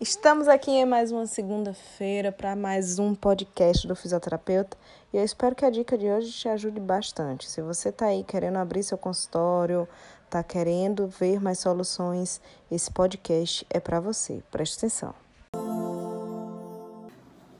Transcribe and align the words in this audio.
Estamos 0.00 0.48
aqui 0.48 0.70
em 0.72 0.84
mais 0.84 1.12
uma 1.12 1.26
segunda-feira 1.26 2.32
para 2.32 2.56
mais 2.56 2.98
um 2.98 3.14
podcast 3.14 3.86
do 3.86 3.94
fisioterapeuta 3.94 4.76
e 5.12 5.16
eu 5.16 5.24
espero 5.24 5.54
que 5.54 5.64
a 5.64 5.70
dica 5.70 5.96
de 5.96 6.06
hoje 6.06 6.32
te 6.32 6.48
ajude 6.48 6.80
bastante. 6.80 7.48
Se 7.48 7.62
você 7.62 7.90
está 7.90 8.06
aí 8.06 8.24
querendo 8.24 8.56
abrir 8.56 8.82
seu 8.82 8.98
consultório, 8.98 9.88
está 10.24 10.42
querendo 10.42 11.06
ver 11.06 11.40
mais 11.40 11.60
soluções, 11.60 12.40
esse 12.70 12.90
podcast 12.90 13.66
é 13.70 13.78
para 13.78 14.00
você. 14.00 14.42
Preste 14.50 14.78
atenção. 14.78 15.14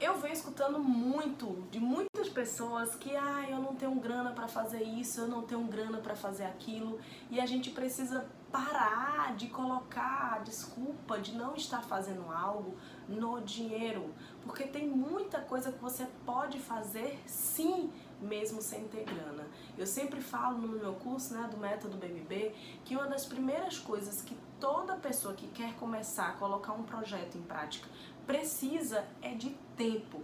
Eu 0.00 0.18
venho 0.18 0.32
escutando 0.32 0.78
muito 0.78 1.68
de 1.70 1.78
pessoas 2.30 2.94
que 2.94 3.14
ah, 3.14 3.46
eu 3.48 3.58
não 3.58 3.74
tenho 3.74 3.94
grana 3.96 4.30
para 4.30 4.48
fazer 4.48 4.82
isso, 4.82 5.20
eu 5.20 5.28
não 5.28 5.42
tenho 5.42 5.62
grana 5.64 5.98
para 5.98 6.16
fazer 6.16 6.44
aquilo, 6.44 6.98
e 7.30 7.40
a 7.40 7.46
gente 7.46 7.70
precisa 7.70 8.26
parar 8.50 9.34
de 9.36 9.48
colocar 9.48 10.34
a 10.34 10.38
desculpa 10.38 11.18
de 11.18 11.34
não 11.34 11.54
estar 11.54 11.82
fazendo 11.82 12.30
algo 12.32 12.76
no 13.08 13.40
dinheiro, 13.40 14.12
porque 14.42 14.64
tem 14.64 14.88
muita 14.88 15.40
coisa 15.40 15.70
que 15.70 15.78
você 15.78 16.06
pode 16.24 16.58
fazer 16.58 17.20
sim, 17.26 17.92
mesmo 18.20 18.60
sem 18.60 18.88
ter 18.88 19.04
grana. 19.04 19.46
Eu 19.78 19.86
sempre 19.86 20.20
falo 20.20 20.58
no 20.58 20.68
meu 20.68 20.94
curso, 20.94 21.34
né, 21.34 21.48
do 21.50 21.56
método 21.56 21.96
BMB, 21.96 22.54
que 22.84 22.96
uma 22.96 23.06
das 23.06 23.24
primeiras 23.24 23.78
coisas 23.78 24.20
que 24.22 24.36
toda 24.58 24.96
pessoa 24.96 25.34
que 25.34 25.46
quer 25.48 25.74
começar 25.74 26.30
a 26.30 26.32
colocar 26.32 26.72
um 26.72 26.82
projeto 26.82 27.38
em 27.38 27.42
prática 27.42 27.88
precisa 28.26 29.04
é 29.22 29.34
de 29.34 29.50
tempo 29.76 30.22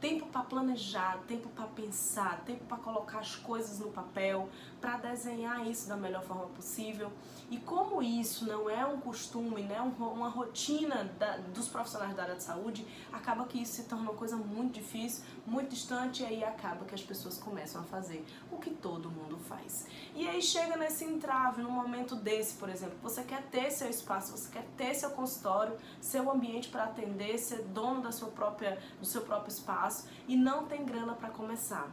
tempo 0.00 0.26
para 0.26 0.42
planejar, 0.42 1.18
tempo 1.26 1.48
para 1.50 1.66
pensar, 1.66 2.42
tempo 2.44 2.64
para 2.64 2.76
colocar 2.76 3.20
as 3.20 3.34
coisas 3.36 3.78
no 3.78 3.90
papel, 3.90 4.48
para 4.80 4.98
desenhar 4.98 5.66
isso 5.66 5.88
da 5.88 5.96
melhor 5.96 6.22
forma 6.22 6.46
possível. 6.46 7.10
E 7.50 7.58
como 7.58 8.02
isso 8.02 8.46
não 8.46 8.68
é 8.68 8.84
um 8.84 9.00
costume, 9.00 9.62
né, 9.62 9.80
uma 9.80 10.28
rotina 10.28 11.04
da, 11.18 11.36
dos 11.36 11.68
profissionais 11.68 12.14
da 12.14 12.24
área 12.24 12.34
de 12.34 12.42
saúde, 12.42 12.86
acaba 13.12 13.46
que 13.46 13.62
isso 13.62 13.74
se 13.74 13.84
torna 13.84 14.10
uma 14.10 14.14
coisa 14.14 14.36
muito 14.36 14.74
difícil, 14.74 15.24
muito 15.46 15.70
distante, 15.70 16.22
e 16.22 16.26
aí 16.26 16.44
acaba 16.44 16.84
que 16.84 16.94
as 16.94 17.02
pessoas 17.02 17.38
começam 17.38 17.80
a 17.80 17.84
fazer 17.84 18.24
o 18.50 18.58
que 18.58 18.70
todo 18.70 19.10
mundo 19.10 19.38
faz. 19.38 19.86
E 20.14 20.28
aí 20.28 20.42
chega 20.42 20.76
nesse 20.76 21.04
entrave, 21.04 21.62
num 21.62 21.70
momento 21.70 22.16
desse, 22.16 22.54
por 22.56 22.68
exemplo, 22.68 22.96
você 23.02 23.22
quer 23.22 23.42
ter 23.44 23.70
seu 23.70 23.88
espaço, 23.88 24.32
você 24.32 24.50
quer 24.50 24.66
ter 24.76 24.94
seu 24.94 25.10
consultório, 25.10 25.76
seu 26.00 26.30
ambiente 26.30 26.68
para 26.68 26.84
atender, 26.84 27.38
ser 27.38 27.62
dono 27.62 28.02
da 28.02 28.10
sua 28.10 28.28
própria, 28.28 28.78
do 28.98 29.06
seu 29.06 29.22
próprio 29.22 29.52
espaço 29.52 29.85
e 30.26 30.36
não 30.36 30.66
tem 30.66 30.84
grana 30.84 31.14
para 31.14 31.30
começar. 31.30 31.90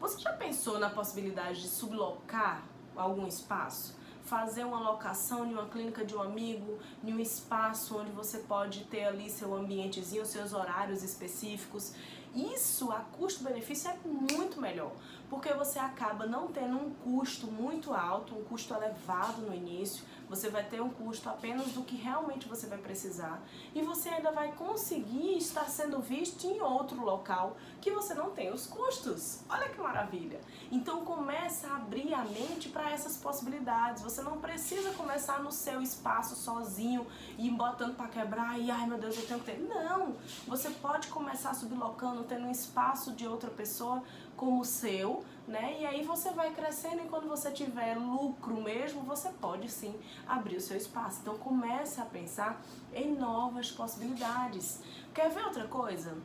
Você 0.00 0.18
já 0.20 0.32
pensou 0.32 0.78
na 0.78 0.90
possibilidade 0.90 1.62
de 1.62 1.68
sublocar 1.68 2.62
algum 2.96 3.26
espaço? 3.26 3.94
fazer 4.24 4.64
uma 4.64 4.80
locação 4.80 5.44
em 5.46 5.52
uma 5.52 5.66
clínica 5.66 6.04
de 6.04 6.16
um 6.16 6.22
amigo, 6.22 6.78
em 7.02 7.12
um 7.12 7.20
espaço 7.20 7.98
onde 7.98 8.10
você 8.10 8.38
pode 8.38 8.84
ter 8.84 9.04
ali 9.04 9.28
seu 9.30 9.54
ambientezinho, 9.54 10.24
seus 10.24 10.52
horários 10.52 11.02
específicos. 11.02 11.92
Isso 12.34 12.90
a 12.90 13.00
custo-benefício 13.00 13.90
é 13.90 13.96
muito 14.04 14.60
melhor, 14.60 14.90
porque 15.30 15.52
você 15.54 15.78
acaba 15.78 16.26
não 16.26 16.48
tendo 16.48 16.76
um 16.76 16.90
custo 16.90 17.46
muito 17.46 17.94
alto, 17.94 18.34
um 18.34 18.42
custo 18.42 18.74
elevado 18.74 19.42
no 19.42 19.54
início, 19.54 20.04
você 20.28 20.48
vai 20.48 20.64
ter 20.64 20.80
um 20.80 20.88
custo 20.88 21.28
apenas 21.28 21.68
do 21.68 21.82
que 21.82 21.96
realmente 21.96 22.48
você 22.48 22.66
vai 22.66 22.78
precisar 22.78 23.40
e 23.74 23.82
você 23.82 24.08
ainda 24.08 24.32
vai 24.32 24.52
conseguir 24.52 25.36
estar 25.36 25.68
sendo 25.68 26.00
visto 26.00 26.44
em 26.46 26.60
outro 26.60 27.04
local 27.04 27.56
que 27.80 27.90
você 27.90 28.14
não 28.14 28.30
tem 28.30 28.52
os 28.52 28.66
custos. 28.66 29.40
Olha 29.48 29.68
que 29.68 29.80
maravilha! 29.80 30.40
Então 30.72 31.04
começa 31.04 31.68
a 31.68 31.76
abrir 31.76 32.12
a 32.14 32.24
mente 32.24 32.68
para 32.68 32.90
essas 32.90 33.16
possibilidades. 33.16 34.02
Você 34.02 34.22
não 34.22 34.40
precisa 34.40 34.90
começar 34.92 35.40
no 35.40 35.52
seu 35.52 35.80
espaço 35.80 36.34
sozinho 36.34 37.06
e 37.38 37.48
botando 37.50 37.96
para 37.96 38.08
quebrar 38.08 38.58
e 38.58 38.70
ai 38.70 38.86
meu 38.86 38.98
Deus, 38.98 39.16
eu 39.16 39.26
tenho 39.26 39.40
que 39.40 39.46
ter. 39.46 39.58
Não! 39.58 40.16
Você 40.48 40.70
pode 40.70 41.08
começar 41.08 41.54
sublocando, 41.54 42.23
tendo 42.24 42.46
um 42.46 42.50
espaço 42.50 43.12
de 43.12 43.26
outra 43.26 43.50
pessoa 43.50 44.02
como 44.36 44.60
o 44.60 44.64
seu, 44.64 45.24
né? 45.46 45.76
E 45.80 45.86
aí 45.86 46.02
você 46.04 46.30
vai 46.30 46.52
crescendo 46.52 47.02
e 47.02 47.08
quando 47.08 47.28
você 47.28 47.50
tiver 47.50 47.96
lucro 47.96 48.60
mesmo, 48.60 49.02
você 49.02 49.28
pode 49.30 49.70
sim 49.70 49.94
abrir 50.26 50.56
o 50.56 50.60
seu 50.60 50.76
espaço. 50.76 51.20
Então 51.22 51.36
comece 51.38 52.00
a 52.00 52.04
pensar 52.04 52.60
em 52.92 53.14
novas 53.14 53.70
possibilidades. 53.70 54.80
Quer 55.12 55.30
ver 55.30 55.44
outra 55.44 55.66
coisa? 55.66 56.16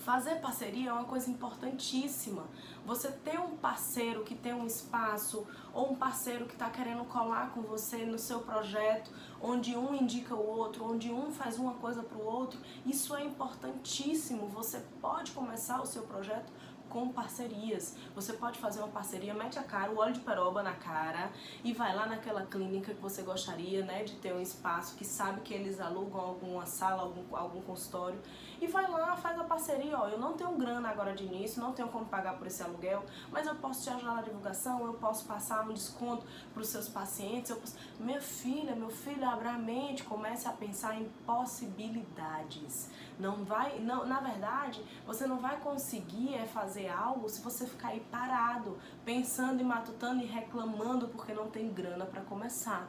Fazer 0.00 0.36
parceria 0.36 0.90
é 0.90 0.92
uma 0.92 1.04
coisa 1.04 1.30
importantíssima. 1.30 2.44
Você 2.86 3.10
ter 3.10 3.38
um 3.38 3.56
parceiro 3.56 4.24
que 4.24 4.34
tem 4.34 4.52
um 4.52 4.66
espaço 4.66 5.46
ou 5.74 5.92
um 5.92 5.96
parceiro 5.96 6.46
que 6.46 6.54
está 6.54 6.70
querendo 6.70 7.04
colar 7.04 7.50
com 7.50 7.60
você 7.62 8.04
no 8.04 8.18
seu 8.18 8.40
projeto, 8.40 9.10
onde 9.40 9.76
um 9.76 9.94
indica 9.94 10.34
o 10.34 10.46
outro, 10.46 10.84
onde 10.84 11.10
um 11.10 11.30
faz 11.30 11.58
uma 11.58 11.74
coisa 11.74 12.02
para 12.02 12.18
o 12.18 12.24
outro, 12.24 12.58
isso 12.86 13.14
é 13.14 13.24
importantíssimo. 13.24 14.46
Você 14.48 14.80
pode 15.00 15.32
começar 15.32 15.80
o 15.80 15.86
seu 15.86 16.02
projeto 16.02 16.50
com 16.90 17.08
parcerias. 17.08 17.96
Você 18.14 18.34
pode 18.34 18.58
fazer 18.58 18.80
uma 18.80 18.88
parceria, 18.88 19.32
mete 19.32 19.58
a 19.58 19.62
cara, 19.62 19.90
o 19.90 19.98
óleo 19.98 20.12
de 20.12 20.20
peroba 20.20 20.62
na 20.62 20.74
cara 20.74 21.30
e 21.64 21.72
vai 21.72 21.94
lá 21.94 22.04
naquela 22.06 22.44
clínica 22.44 22.92
que 22.92 23.00
você 23.00 23.22
gostaria, 23.22 23.84
né, 23.84 24.04
de 24.04 24.16
ter 24.16 24.34
um 24.34 24.40
espaço 24.40 24.96
que 24.96 25.04
sabe 25.04 25.40
que 25.40 25.54
eles 25.54 25.80
alugam 25.80 26.20
alguma 26.20 26.66
sala, 26.66 27.02
algum, 27.02 27.34
algum 27.34 27.62
consultório 27.62 28.20
e 28.60 28.66
vai 28.66 28.90
lá, 28.90 29.16
faz 29.16 29.38
a 29.38 29.44
parceria, 29.44 29.98
ó, 29.98 30.08
eu 30.08 30.18
não 30.18 30.34
tenho 30.34 30.50
grana 30.52 30.90
agora 30.90 31.14
de 31.14 31.24
início, 31.24 31.62
não 31.62 31.72
tenho 31.72 31.88
como 31.88 32.04
pagar 32.04 32.36
por 32.36 32.46
esse 32.46 32.62
aluguel, 32.62 33.02
mas 33.30 33.46
eu 33.46 33.54
posso 33.54 33.82
te 33.84 33.90
ajudar 33.90 34.16
na 34.16 34.22
divulgação, 34.22 34.84
eu 34.84 34.94
posso 34.94 35.24
passar 35.24 35.66
um 35.66 35.72
desconto 35.72 36.26
para 36.52 36.60
os 36.60 36.68
seus 36.68 36.88
pacientes, 36.88 37.52
posso... 37.52 37.76
minha 37.98 38.20
filha, 38.20 38.76
meu 38.76 38.90
filho, 38.90 39.26
abra 39.26 39.52
a 39.52 39.58
mente, 39.58 40.04
comece 40.04 40.46
a 40.46 40.52
pensar 40.52 40.94
em 41.00 41.08
possibilidades. 41.24 42.90
Não 43.18 43.44
vai, 43.44 43.78
não, 43.80 44.06
na 44.06 44.20
verdade, 44.20 44.84
você 45.06 45.26
não 45.26 45.38
vai 45.38 45.58
conseguir 45.60 46.34
é 46.34 46.46
fazer 46.46 46.79
algo 46.88 47.28
se 47.28 47.40
você 47.40 47.66
ficar 47.66 47.88
aí 47.88 48.00
parado, 48.10 48.78
pensando 49.04 49.60
e 49.60 49.64
matutando 49.64 50.22
e 50.22 50.26
reclamando 50.26 51.08
porque 51.08 51.32
não 51.32 51.50
tem 51.50 51.72
grana 51.72 52.06
para 52.06 52.22
começar. 52.22 52.88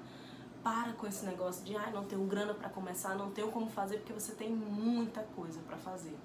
Para 0.64 0.94
com 0.94 1.08
esse 1.08 1.26
negócio 1.26 1.66
de, 1.66 1.76
ah, 1.76 1.90
não 1.92 2.06
tenho 2.06 2.24
grana 2.26 2.54
para 2.54 2.70
começar, 2.70 3.16
não 3.16 3.32
tenho 3.32 3.50
como 3.50 3.68
fazer, 3.68 3.98
porque 3.98 4.14
você 4.14 4.36
tem 4.36 4.52
muita 4.52 5.24
coisa 5.36 5.60
para 5.62 5.76
fazer. 5.76 6.16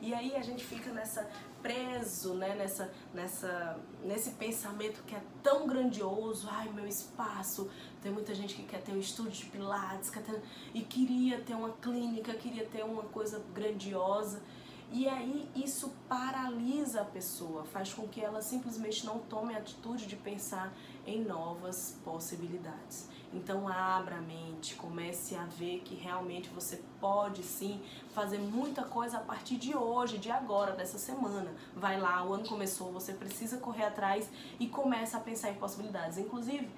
E 0.00 0.12
aí 0.12 0.34
a 0.34 0.42
gente 0.42 0.64
fica 0.64 0.90
nessa 0.90 1.28
preso, 1.62 2.34
né, 2.34 2.54
nessa, 2.54 2.92
nessa, 3.12 3.78
nesse 4.04 4.30
pensamento 4.30 5.02
que 5.04 5.14
é 5.14 5.22
tão 5.42 5.66
grandioso, 5.66 6.48
ai, 6.50 6.68
meu 6.68 6.86
espaço. 6.86 7.68
Tem 8.02 8.12
muita 8.12 8.34
gente 8.34 8.54
que 8.54 8.62
quer 8.62 8.82
ter 8.82 8.92
um 8.92 9.00
estúdio 9.00 9.32
de 9.32 9.46
pilates, 9.46 10.10
quer 10.10 10.22
ter, 10.22 10.40
e 10.74 10.82
queria 10.82 11.40
ter 11.40 11.54
uma 11.54 11.70
clínica, 11.70 12.34
queria 12.34 12.64
ter 12.66 12.84
uma 12.84 13.02
coisa 13.04 13.42
grandiosa. 13.52 14.42
E 14.92 15.08
aí 15.08 15.48
isso 15.54 15.92
paralisa 16.08 17.02
a 17.02 17.04
pessoa, 17.04 17.64
faz 17.64 17.92
com 17.92 18.06
que 18.06 18.20
ela 18.20 18.40
simplesmente 18.40 19.04
não 19.04 19.18
tome 19.18 19.54
a 19.54 19.58
atitude 19.58 20.06
de 20.06 20.16
pensar 20.16 20.72
em 21.06 21.24
novas 21.24 21.98
possibilidades. 22.04 23.08
Então 23.34 23.68
abra 23.68 24.16
a 24.16 24.20
mente, 24.20 24.76
comece 24.76 25.34
a 25.34 25.44
ver 25.44 25.80
que 25.80 25.94
realmente 25.94 26.48
você 26.48 26.80
pode 27.00 27.42
sim 27.42 27.82
fazer 28.14 28.38
muita 28.38 28.84
coisa 28.84 29.18
a 29.18 29.20
partir 29.20 29.56
de 29.56 29.76
hoje, 29.76 30.18
de 30.18 30.30
agora, 30.30 30.72
dessa 30.72 30.98
semana. 30.98 31.52
Vai 31.74 32.00
lá, 32.00 32.24
o 32.24 32.32
ano 32.32 32.48
começou, 32.48 32.92
você 32.92 33.12
precisa 33.12 33.58
correr 33.58 33.84
atrás 33.84 34.30
e 34.58 34.68
começa 34.68 35.18
a 35.18 35.20
pensar 35.20 35.50
em 35.50 35.54
possibilidades. 35.56 36.16
Inclusive, 36.16 36.70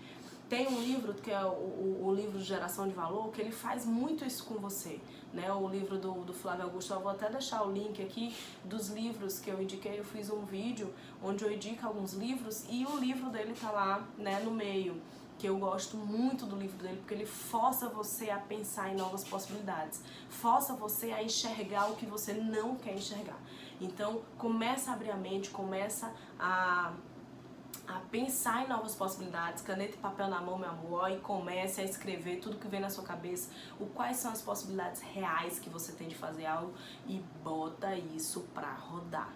tem 0.48 0.66
um 0.66 0.80
livro 0.80 1.12
que 1.14 1.30
é 1.30 1.44
o, 1.44 1.48
o, 1.48 2.06
o, 2.06 2.14
livro 2.14 2.40
Geração 2.40 2.88
de 2.88 2.94
Valor, 2.94 3.30
que 3.30 3.40
ele 3.40 3.52
faz 3.52 3.84
muito 3.84 4.24
isso 4.24 4.44
com 4.44 4.54
você. 4.54 4.98
Né? 5.32 5.52
O 5.52 5.68
livro 5.68 5.98
do, 5.98 6.12
do 6.24 6.32
Flávio 6.32 6.64
Augusto, 6.64 6.92
eu 6.94 7.00
vou 7.00 7.10
até 7.12 7.28
deixar 7.28 7.62
o 7.66 7.70
link 7.70 8.02
aqui 8.02 8.34
dos 8.64 8.88
livros 8.88 9.38
que 9.38 9.50
eu 9.50 9.60
indiquei. 9.60 9.98
Eu 9.98 10.04
fiz 10.04 10.30
um 10.30 10.44
vídeo 10.44 10.92
onde 11.22 11.44
eu 11.44 11.52
indico 11.52 11.86
alguns 11.86 12.14
livros 12.14 12.64
e 12.70 12.86
o 12.86 12.96
livro 12.96 13.28
dele 13.28 13.54
tá 13.60 13.70
lá 13.70 14.08
né, 14.16 14.40
no 14.40 14.50
meio. 14.50 15.00
Que 15.38 15.48
eu 15.48 15.56
gosto 15.56 15.96
muito 15.96 16.46
do 16.46 16.56
livro 16.56 16.78
dele, 16.78 16.96
porque 16.96 17.14
ele 17.14 17.26
força 17.26 17.88
você 17.88 18.28
a 18.28 18.38
pensar 18.38 18.90
em 18.92 18.96
novas 18.96 19.22
possibilidades, 19.22 20.02
força 20.28 20.74
você 20.74 21.12
a 21.12 21.22
enxergar 21.22 21.88
o 21.92 21.94
que 21.94 22.06
você 22.06 22.32
não 22.32 22.74
quer 22.74 22.94
enxergar. 22.94 23.38
Então, 23.80 24.22
começa 24.36 24.90
a 24.90 24.94
abrir 24.94 25.12
a 25.12 25.16
mente, 25.16 25.50
começa 25.50 26.12
a 26.40 26.92
a 27.88 28.00
pensar 28.10 28.64
em 28.64 28.68
novas 28.68 28.94
possibilidades, 28.94 29.62
caneta 29.62 29.94
e 29.94 29.98
papel 29.98 30.28
na 30.28 30.40
mão, 30.42 30.58
meu 30.58 30.68
amor, 30.68 31.10
e 31.10 31.16
comece 31.18 31.80
a 31.80 31.84
escrever 31.84 32.36
tudo 32.36 32.58
que 32.58 32.68
vem 32.68 32.80
na 32.80 32.90
sua 32.90 33.02
cabeça, 33.02 33.50
o 33.80 33.86
quais 33.86 34.18
são 34.18 34.30
as 34.30 34.42
possibilidades 34.42 35.00
reais 35.00 35.58
que 35.58 35.70
você 35.70 35.92
tem 35.92 36.06
de 36.06 36.14
fazer 36.14 36.44
algo 36.44 36.74
e 37.06 37.18
bota 37.42 37.96
isso 37.96 38.42
pra 38.54 38.74
rodar. 38.74 39.32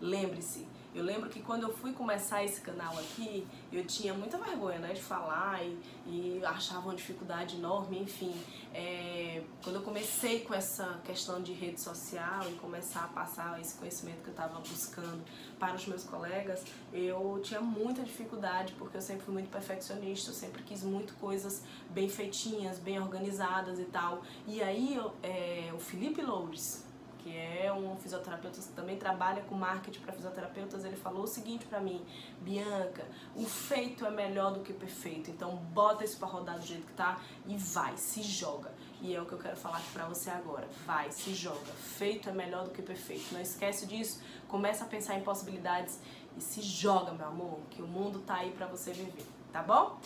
Lembre-se 0.00 0.66
Eu 0.94 1.04
lembro 1.04 1.28
que 1.28 1.40
quando 1.40 1.64
eu 1.64 1.72
fui 1.72 1.92
começar 1.92 2.42
esse 2.42 2.60
canal 2.60 2.96
aqui, 2.98 3.46
eu 3.70 3.84
tinha 3.84 4.14
muita 4.14 4.38
vergonha 4.38 4.78
né, 4.78 4.94
de 4.94 5.02
falar 5.02 5.62
e, 5.62 5.78
e 6.06 6.40
achava 6.44 6.86
uma 6.86 6.94
dificuldade 6.94 7.56
enorme, 7.56 8.00
enfim. 8.00 8.34
É, 8.74 9.42
quando 9.62 9.76
eu 9.76 9.82
comecei 9.82 10.40
com 10.40 10.54
essa 10.54 11.00
questão 11.04 11.42
de 11.42 11.52
rede 11.52 11.80
social 11.80 12.48
e 12.50 12.54
começar 12.54 13.04
a 13.04 13.08
passar 13.08 13.60
esse 13.60 13.74
conhecimento 13.76 14.22
que 14.22 14.28
eu 14.28 14.32
estava 14.32 14.58
buscando 14.60 15.22
para 15.58 15.74
os 15.74 15.86
meus 15.86 16.04
colegas, 16.04 16.64
eu 16.92 17.40
tinha 17.42 17.60
muita 17.60 18.02
dificuldade 18.02 18.74
porque 18.78 18.96
eu 18.96 19.02
sempre 19.02 19.24
fui 19.24 19.34
muito 19.34 19.50
perfeccionista, 19.50 20.30
eu 20.30 20.34
sempre 20.34 20.62
quis 20.62 20.82
muito 20.82 21.14
coisas 21.14 21.62
bem 21.90 22.08
feitinhas, 22.08 22.78
bem 22.78 22.98
organizadas 22.98 23.78
e 23.78 23.84
tal. 23.84 24.22
E 24.46 24.62
aí 24.62 24.98
é, 25.22 25.70
o 25.74 25.78
Felipe 25.78 26.22
Loures, 26.22 26.87
que 27.18 27.36
é 27.36 27.72
um 27.72 27.96
fisioterapeuta 27.96 28.60
que 28.60 28.68
também 28.68 28.96
trabalha 28.96 29.42
com 29.42 29.54
marketing 29.54 30.00
para 30.00 30.12
fisioterapeutas, 30.12 30.84
ele 30.84 30.96
falou 30.96 31.24
o 31.24 31.26
seguinte 31.26 31.66
para 31.66 31.80
mim, 31.80 32.04
Bianca, 32.40 33.04
o 33.34 33.44
feito 33.44 34.06
é 34.06 34.10
melhor 34.10 34.52
do 34.52 34.60
que 34.60 34.72
perfeito, 34.72 35.30
então 35.30 35.56
bota 35.56 36.04
isso 36.04 36.18
para 36.18 36.28
rodar 36.28 36.58
do 36.58 36.66
jeito 36.66 36.86
que 36.86 36.92
tá 36.94 37.20
e 37.46 37.56
vai, 37.56 37.96
se 37.96 38.22
joga. 38.22 38.72
E 39.00 39.14
é 39.14 39.20
o 39.20 39.26
que 39.26 39.32
eu 39.32 39.38
quero 39.38 39.56
falar 39.56 39.80
para 39.92 40.06
você 40.06 40.28
agora. 40.28 40.66
Vai, 40.84 41.12
se 41.12 41.32
joga. 41.32 41.72
Feito 41.72 42.28
é 42.28 42.32
melhor 42.32 42.64
do 42.64 42.70
que 42.70 42.82
perfeito. 42.82 43.32
Não 43.32 43.40
esquece 43.40 43.86
disso. 43.86 44.20
Começa 44.48 44.84
a 44.84 44.88
pensar 44.88 45.16
em 45.16 45.22
possibilidades 45.22 46.00
e 46.36 46.40
se 46.40 46.60
joga, 46.62 47.12
meu 47.12 47.28
amor, 47.28 47.60
que 47.70 47.80
o 47.80 47.86
mundo 47.86 48.18
tá 48.20 48.36
aí 48.36 48.50
para 48.50 48.66
você 48.66 48.92
viver, 48.92 49.26
tá 49.52 49.62
bom? 49.62 50.00